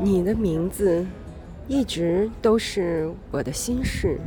[0.00, 1.04] 你的名字
[1.66, 4.20] 一直都是我的心事。